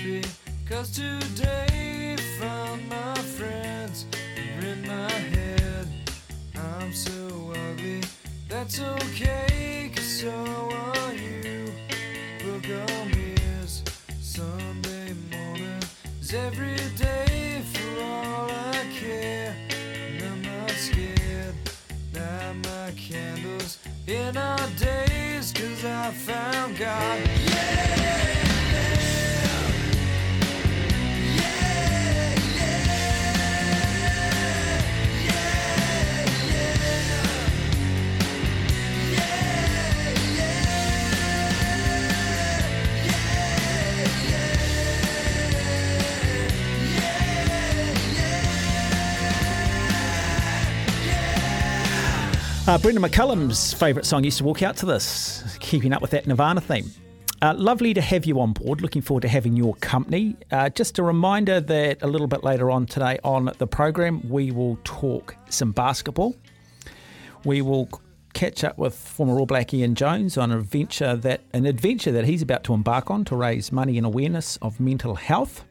[0.00, 0.22] Happy
[0.68, 5.88] cause today found my friends are in my head.
[6.56, 8.02] I'm so ugly,
[8.48, 11.66] that's okay cause so are you.
[12.44, 13.82] Book on mirrors,
[14.20, 15.82] Sunday morning
[16.20, 19.54] is every day for all I care.
[19.70, 21.54] And I'm not scared,
[22.14, 28.39] light my candles in our days cause I found God.
[52.70, 56.28] Uh, Brendon McCullum's favourite song used to walk out to this, keeping up with that
[56.28, 56.88] Nirvana theme.
[57.42, 58.80] Uh, lovely to have you on board.
[58.80, 60.36] Looking forward to having your company.
[60.52, 64.52] Uh, just a reminder that a little bit later on today on the program, we
[64.52, 66.36] will talk some basketball.
[67.44, 67.88] We will
[68.34, 72.24] catch up with former All Black Ian Jones on an adventure that an adventure that
[72.24, 75.64] he's about to embark on to raise money and awareness of mental health.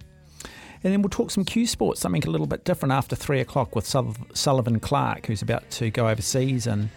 [0.84, 3.76] And then we'll talk some cue sports, something a little bit different after three o'clock
[3.76, 6.90] with Sul- Sullivan Clark, who's about to go overseas and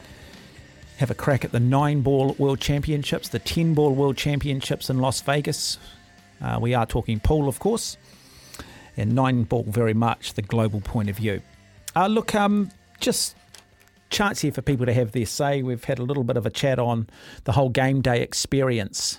[0.98, 4.98] have a crack at the nine ball world championships, the 10 ball world championships in
[4.98, 5.78] Las Vegas.
[6.40, 7.96] Uh, we are talking pool, of course,
[8.96, 11.42] and nine ball very much the global point of view.
[11.96, 12.70] Uh, look, um,
[13.00, 13.34] just
[14.10, 15.62] chance here for people to have their say.
[15.62, 17.08] We've had a little bit of a chat on
[17.44, 19.18] the whole game day experience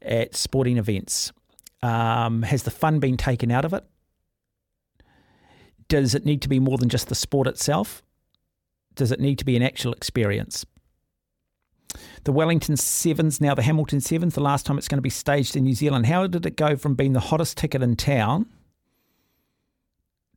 [0.00, 1.32] at sporting events.
[1.82, 3.84] Um, has the fun been taken out of it?
[5.88, 8.02] Does it need to be more than just the sport itself?
[8.94, 10.64] Does it need to be an actual experience?
[12.24, 15.56] The Wellington Sevens, now the Hamilton Sevens, the last time it's going to be staged
[15.56, 16.06] in New Zealand.
[16.06, 18.46] How did it go from being the hottest ticket in town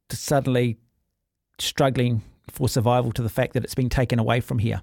[0.10, 0.78] to suddenly
[1.60, 4.82] struggling for survival to the fact that it's been taken away from here?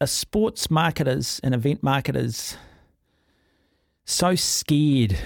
[0.00, 2.56] Are sports marketers and event marketers
[4.10, 5.16] so scared,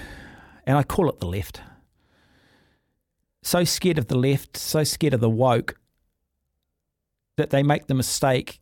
[0.67, 1.63] and I call it the left,
[3.43, 5.77] so scared of the left, so scared of the woke,
[7.37, 8.61] that they make the mistake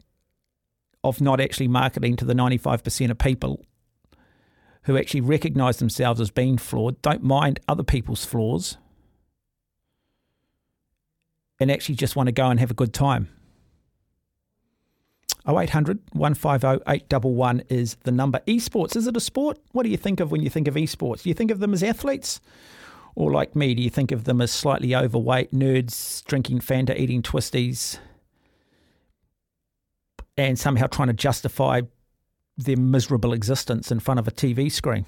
[1.05, 3.65] of not actually marketing to the 95% of people
[4.85, 8.79] who actually recognize themselves as being flawed, don't mind other people's flaws,
[11.59, 13.29] and actually just want to go and have a good time.
[15.49, 18.41] 0800 150 811 is the number.
[18.47, 19.59] Esports, is it a sport?
[19.73, 21.23] What do you think of when you think of esports?
[21.23, 22.41] Do you think of them as athletes?
[23.15, 27.23] Or like me, do you think of them as slightly overweight nerds drinking Fanta, eating
[27.23, 27.99] twisties,
[30.37, 31.83] and somehow trying to justify
[32.57, 35.05] their miserable existence in front of a TV screen?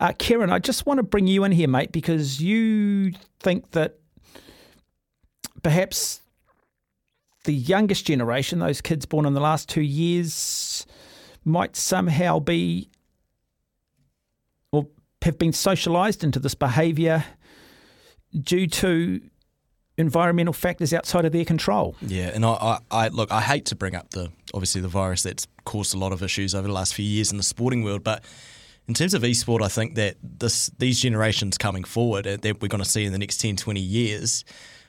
[0.00, 3.98] Uh, Kieran, I just want to bring you in here, mate, because you think that
[5.62, 6.20] perhaps
[7.44, 10.86] the youngest generation, those kids born in the last two years,
[11.44, 12.90] might somehow be
[14.72, 14.86] or
[15.22, 17.24] have been socialised into this behaviour
[18.40, 19.20] due to
[19.96, 21.94] environmental factors outside of their control.
[22.02, 25.22] Yeah, and I, I, I look, I hate to bring up the obviously the virus
[25.22, 28.02] that's caused a lot of issues over the last few years in the sporting world,
[28.02, 28.24] but
[28.86, 32.68] in terms of esport, I think that this these generations coming forward uh, that we're
[32.68, 34.44] going to see in the next 10, 20 years,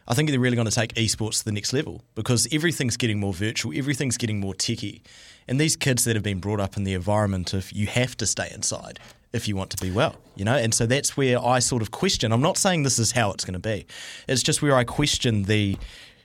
[0.08, 3.20] I think they're really going to take esports to the next level because everything's getting
[3.20, 5.02] more virtual, everything's getting more techy.
[5.48, 8.26] And these kids that have been brought up in the environment of you have to
[8.26, 9.00] stay inside
[9.34, 10.56] if you want to be well, you know?
[10.56, 12.32] And so that's where I sort of question.
[12.32, 13.86] I'm not saying this is how it's going to be.
[14.28, 15.78] It's just where I question the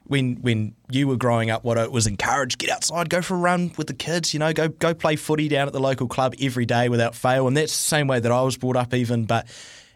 [0.04, 3.38] when when you were growing up, what it was encouraged, get outside, go for a
[3.38, 6.34] run with the kids, you know, go go play footy down at the local club
[6.40, 7.46] every day without fail.
[7.46, 9.46] And that's the same way that I was brought up even, but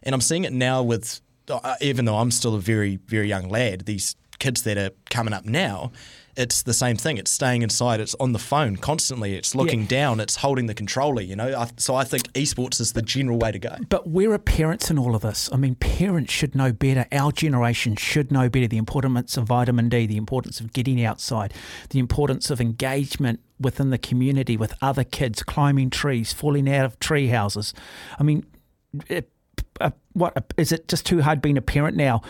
[0.03, 3.49] and I'm seeing it now with Uh, even though I'm still a very, very young
[3.49, 5.93] lad, these kids that are coming up now,
[6.37, 7.17] it's the same thing.
[7.19, 8.01] It's staying inside.
[8.01, 9.35] It's on the phone constantly.
[9.37, 9.87] It's looking Yeah.
[9.89, 10.21] down.
[10.21, 11.23] It's holding the controller.
[11.23, 13.77] You know, I, so I think esports is the general way to go.
[13.89, 15.49] But where are parents in all of this?
[15.53, 17.07] I mean, parents should know better.
[17.13, 21.55] Our generation should know better the importance of vitamin D, the importance of getting outside,
[21.91, 26.99] the importance of engagement within the community with other kids, climbing trees, falling out of
[26.99, 27.73] tree houses.
[28.19, 28.45] I mean,
[29.09, 29.31] it,
[29.81, 32.23] uh, what is it just too hard being a parent now?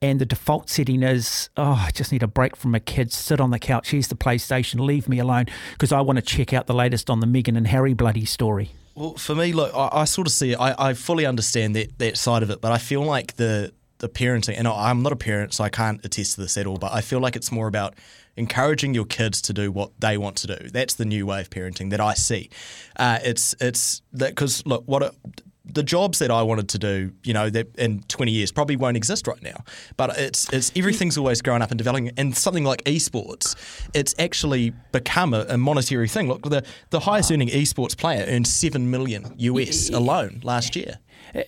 [0.00, 3.14] And the default setting is, oh, I just need a break from my kids.
[3.16, 3.90] Sit on the couch.
[3.90, 4.80] Here's the PlayStation.
[4.80, 7.68] Leave me alone because I want to check out the latest on the Meghan and
[7.68, 8.72] Harry bloody story.
[8.94, 10.60] Well, for me, look, I, I sort of see it.
[10.60, 14.08] I, I fully understand that, that side of it, but I feel like the the
[14.08, 16.92] parenting, and I'm not a parent, so I can't attest to this at all, but
[16.92, 17.94] I feel like it's more about
[18.36, 20.70] encouraging your kids to do what they want to do.
[20.70, 22.50] That's the new way of parenting that I see.
[22.96, 25.14] Uh, it's it's that because look, what a,
[25.64, 28.96] the jobs that I wanted to do, you know, that in 20 years probably won't
[28.96, 29.64] exist right now.
[29.96, 32.10] But it's it's everything's always growing up and developing.
[32.16, 33.54] And something like esports,
[33.94, 36.28] it's actually become a, a monetary thing.
[36.28, 40.98] Look, the the highest earning esports player earned seven million US alone last year.
[41.34, 41.42] Uh,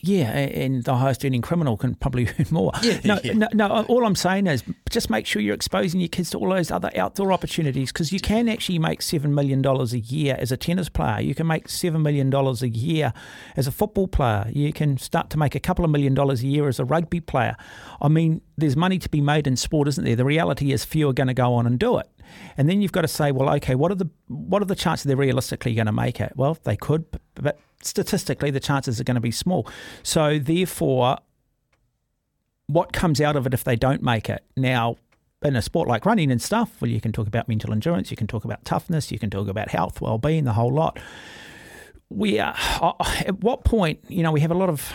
[0.00, 2.72] yeah, and the highest earning criminal can probably earn more.
[2.82, 3.32] Yeah, no, yeah.
[3.32, 3.66] no, no.
[3.66, 6.70] Uh, all I'm saying is just make sure you're exposing your kids to all those
[6.70, 10.56] other outdoor opportunities because you can actually make seven million dollars a year as a
[10.56, 11.20] tennis player.
[11.20, 13.12] You can make seven million dollars a year
[13.56, 14.48] as a football player.
[14.52, 17.20] You can start to make a couple of million dollars a year as a rugby
[17.20, 17.56] player.
[18.00, 20.16] I mean, there's money to be made in sport, isn't there?
[20.16, 22.08] The reality is, few are going to go on and do it.
[22.56, 25.04] And then you've got to say, well, okay, what are the what are the chances
[25.04, 26.32] they're realistically going to make it?
[26.36, 27.04] Well, they could,
[27.34, 29.68] but- statistically, the chances are going to be small.
[30.02, 31.18] So therefore,
[32.66, 34.44] what comes out of it if they don't make it?
[34.56, 34.96] Now,
[35.42, 38.16] in a sport like running and stuff, well, you can talk about mental endurance, you
[38.16, 40.98] can talk about toughness, you can talk about health, well-being, the whole lot.
[42.10, 42.54] We are
[43.26, 44.00] at what point?
[44.08, 44.92] You know, we have a lot of.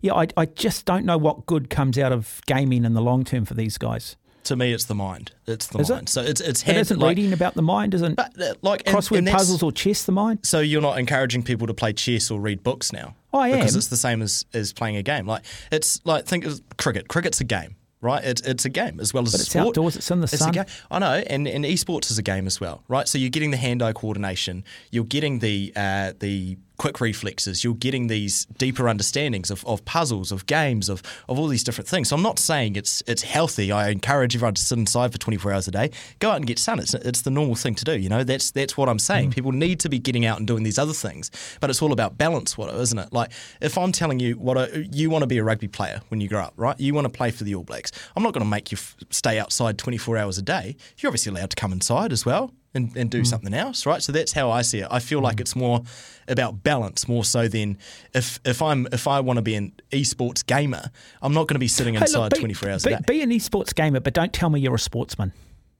[0.00, 3.24] Yeah, I, I just don't know what good comes out of gaming in the long
[3.24, 4.16] term for these guys.
[4.44, 5.32] To me, it's the mind.
[5.46, 5.94] It's the Is it?
[5.94, 6.08] mind.
[6.10, 8.84] So it's it's It hand, isn't like, reading about the mind, isn't but, uh, like
[8.84, 10.40] crossword and that's- puzzles or chess the mind?
[10.42, 13.14] So you're not encouraging people to play chess or read books now?
[13.32, 13.78] I because am.
[13.78, 15.26] it's the same as, as playing a game.
[15.26, 17.08] Like it's like think of cricket.
[17.08, 18.22] Cricket's a game, right?
[18.22, 19.66] It's it's a game as well as But a it's sport.
[19.68, 20.54] outdoors, it's in the It's sun.
[20.90, 23.08] I know, and and esports is a game as well, right?
[23.08, 24.62] So you're getting the hand-eye coordination,
[24.92, 30.32] you're getting the uh, the quick reflexes, you're getting these deeper understandings of, of puzzles,
[30.32, 32.08] of games, of, of all these different things.
[32.08, 33.70] So I'm not saying it's it's healthy.
[33.70, 36.58] I encourage everyone to sit inside for 24 hours a day, go out and get
[36.58, 36.78] sun.
[36.78, 37.96] It's it's the normal thing to do.
[37.96, 39.30] You know, that's that's what I'm saying.
[39.30, 39.34] Mm.
[39.34, 41.30] People need to be getting out and doing these other things,
[41.60, 43.12] but it's all about balance, what isn't it?
[43.12, 43.30] Like
[43.60, 46.28] if I'm telling you what a, you want to be a rugby player when you
[46.28, 46.78] grow up, right?
[46.78, 47.92] You want to play for the All Blacks.
[48.16, 50.76] I'm not going to make you f- stay outside 24 hours a day.
[50.98, 52.52] You're obviously allowed to come inside as well.
[52.76, 53.26] And, and do Mm.
[53.26, 54.02] something else, right?
[54.02, 54.88] So that's how I see it.
[54.90, 55.82] I feel like it's more
[56.26, 57.78] about balance, more so than
[58.12, 60.90] if if I'm if I want to be an esports gamer,
[61.22, 63.04] I'm not going to be sitting Hey, look, inside be- 24 hours be, a day.
[63.06, 65.32] Be an esports gamer, but don't tell me you're a sportsman.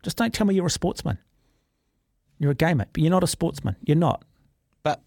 [0.05, 1.19] Just don't tell me you're a sportsman.
[2.39, 3.75] You're a gamer, but you're not a sportsman.
[3.85, 4.25] You're not.
[4.85, 5.03] but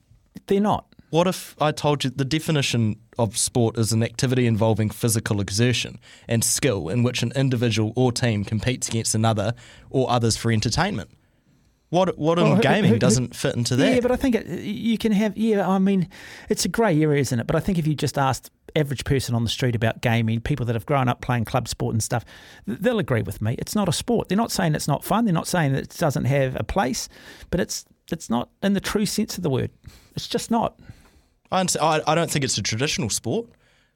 [0.47, 0.87] They're not.
[1.09, 5.99] What if I told you the definition of sport is an activity involving physical exertion
[6.27, 9.53] and skill in which an individual or team competes against another
[9.89, 11.09] or others for entertainment?
[11.89, 13.93] What what in Well, who- gaming who- doesn't fit into that?
[13.95, 15.37] Yeah, but I think it, you can have.
[15.37, 16.09] Yeah, I mean,
[16.49, 17.47] it's a grey area, isn't it?
[17.47, 20.65] But I think if you just asked average person on the street about gaming, people
[20.65, 22.25] that have grown up playing club sport and stuff,
[22.65, 23.55] they'll agree with me.
[23.57, 24.27] It's not a sport.
[24.27, 25.23] They're not saying it's not fun.
[25.25, 27.07] They're not saying that it doesn't have a place,
[27.51, 29.71] but it's it's not in the true sense of the word.
[30.15, 30.77] It's just not.
[31.51, 33.47] I I don't think it's a traditional sport,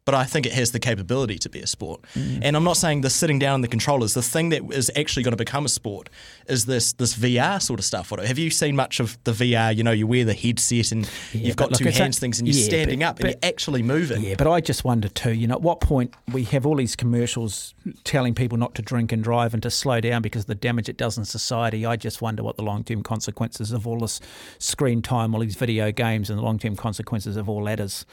[0.03, 2.01] but I think it has the capability to be a sport.
[2.15, 2.39] Mm.
[2.41, 4.13] And I'm not saying the sitting down in the controllers.
[4.15, 6.09] The thing that is actually going to become a sport
[6.47, 8.09] is this this VR sort of stuff.
[8.09, 9.75] Have you seen much of the VR?
[9.75, 12.39] You know, you wear the headset and Yeah, you've got two it's a- hands things
[12.39, 14.23] and you're yeah, standing but- up and but- you're actually moving.
[14.23, 16.95] Yeah, but I just wonder too, you know, at what point we have all these
[16.95, 20.55] commercials telling people not to drink and drive and to slow down because of the
[20.55, 21.85] damage it does in society.
[21.85, 24.19] I just wonder what the long term consequences of all this
[24.57, 28.05] screen time, all these video games, and the long term consequences of all that is.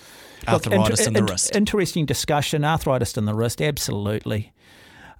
[0.46, 1.50] Look, Arthritis in the wrist.
[1.88, 2.64] Interesting discussion.
[2.66, 4.52] Arthritis in the wrist, absolutely.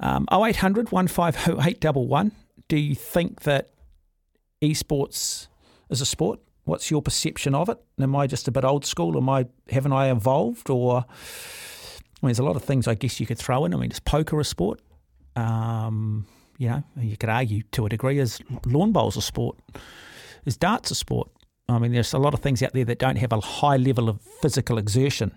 [0.01, 2.33] Um, 0800 150 811.
[2.69, 3.71] Do you think that
[4.63, 5.47] esports
[5.89, 6.41] is a sport?
[6.65, 7.79] What's your perception of it?
[7.99, 9.17] Am I just a bit old school?
[9.17, 10.69] Am I haven't I evolved?
[10.69, 11.07] Or I
[12.21, 13.73] mean, there's a lot of things I guess you could throw in.
[13.73, 14.83] I mean, is poker a sport?
[15.37, 16.27] Um,
[16.59, 19.57] you know, you could argue to a degree is lawn bowls a sport?
[20.45, 21.31] Is darts a sport?
[21.67, 24.11] I mean, there's a lot of things out there that don't have a high level
[24.11, 25.35] of physical exertion,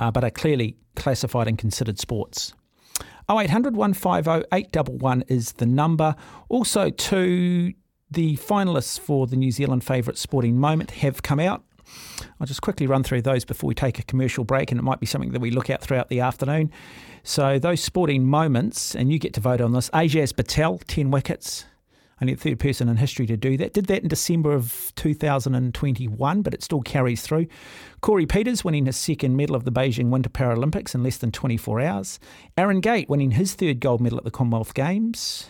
[0.00, 2.54] uh, but are clearly classified and considered sports.
[3.30, 6.16] 0800 150 811 is the number.
[6.48, 7.72] Also, to
[8.10, 11.62] the finalists for the New Zealand favourite sporting moment have come out.
[12.40, 15.00] I'll just quickly run through those before we take a commercial break, and it might
[15.00, 16.70] be something that we look at throughout the afternoon.
[17.22, 21.66] So, those sporting moments, and you get to vote on this Ajaz Patel, 10 wickets.
[22.20, 23.72] Only the third person in history to do that.
[23.72, 27.46] Did that in December of 2021, but it still carries through.
[28.02, 31.80] Corey Peters winning his second medal of the Beijing Winter Paralympics in less than 24
[31.80, 32.20] hours.
[32.58, 35.48] Aaron Gate winning his third gold medal at the Commonwealth Games.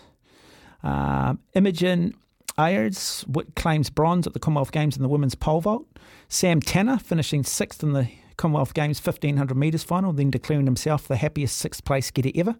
[0.82, 2.14] Um, Imogen
[2.56, 3.24] Ayris
[3.56, 5.86] claims bronze at the Commonwealth Games in the women's pole vault.
[6.28, 11.16] Sam Tanner finishing sixth in the Commonwealth Games 1500 metres final, then declaring himself the
[11.16, 12.56] happiest sixth place getter ever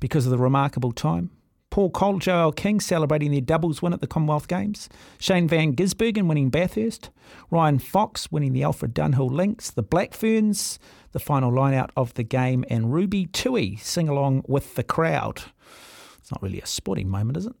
[0.00, 1.30] because of the remarkable time.
[1.72, 4.90] Paul Coll, Joelle King celebrating their doubles win at the Commonwealth Games.
[5.18, 7.08] Shane Van Gisbergen winning Bathurst.
[7.50, 9.70] Ryan Fox winning the Alfred Dunhill Links.
[9.70, 10.78] The Black Ferns,
[11.12, 12.62] the final line out of the game.
[12.68, 15.44] And Ruby Tui sing along with the crowd.
[16.18, 17.56] It's not really a sporting moment, is it?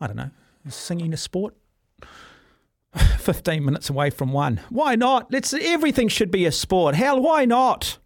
[0.00, 0.30] I don't know.
[0.64, 1.56] Is singing a sport?
[3.18, 4.60] 15 minutes away from one.
[4.68, 5.32] Why not?
[5.32, 6.94] Let's everything should be a sport.
[6.94, 7.98] Hell, why not?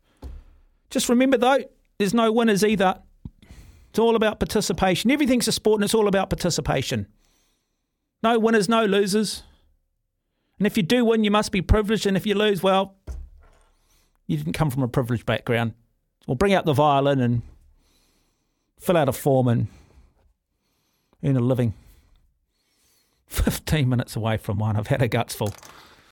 [0.88, 1.64] Just remember though,
[1.98, 3.02] there's no winners either.
[3.90, 5.11] It's all about participation.
[5.11, 7.07] Everything's a sport and it's all about participation.
[8.23, 9.42] No winners, no losers.
[10.59, 12.07] And if you do win, you must be privileged.
[12.07, 12.97] And if you lose, well,
[14.26, 15.75] you didn't come from a privileged background.
[16.26, 17.42] Well, bring out the violin and
[18.78, 19.68] fill out a form and
[21.25, 21.75] earn a living.
[23.28, 24.76] 15 minutes away from one.
[24.76, 25.54] I've had a guts full.